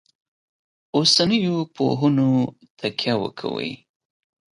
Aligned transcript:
اوسنیو 0.95 1.57
پوهنو 1.75 2.31
تکیه 2.79 3.15
وکوي. 3.21 3.73